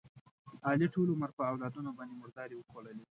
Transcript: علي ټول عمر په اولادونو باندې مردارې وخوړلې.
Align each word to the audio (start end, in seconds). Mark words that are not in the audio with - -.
علي 0.69 0.87
ټول 0.95 1.07
عمر 1.13 1.29
په 1.37 1.43
اولادونو 1.49 1.89
باندې 1.97 2.19
مردارې 2.21 2.55
وخوړلې. 2.57 3.05